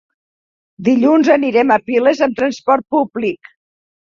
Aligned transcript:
Dilluns 0.87 1.29
anirem 1.35 1.75
a 1.75 1.77
Piles 1.91 2.23
amb 2.29 2.41
transport 2.41 2.89
públic. 2.97 3.53